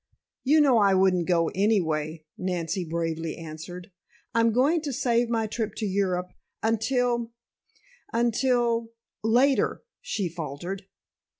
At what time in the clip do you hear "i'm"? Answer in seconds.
4.33-4.51